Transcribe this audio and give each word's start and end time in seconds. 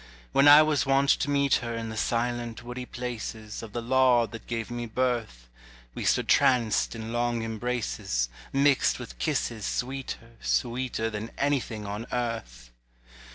When 0.31 0.47
I 0.47 0.63
was 0.63 0.87
wont 0.87 1.09
to 1.11 1.29
meet 1.29 1.53
her 1.57 1.75
In 1.75 1.89
the 1.89 1.95
silent 1.95 2.63
woody 2.63 2.87
places 2.87 3.61
Of 3.61 3.71
the 3.71 3.83
laud 3.83 4.31
that 4.31 4.47
gave 4.47 4.71
me 4.71 4.87
birth, 4.87 5.47
We 5.93 6.05
stood 6.05 6.27
tranced 6.27 6.95
in 6.95 7.13
long 7.13 7.43
embraces 7.43 8.27
Mixt 8.51 8.97
with 8.97 9.19
kisses 9.19 9.63
sweeter, 9.63 10.31
sweeter 10.41 11.11
Than 11.11 11.29
anything 11.37 11.85
on 11.85 12.07
earth. 12.11 12.71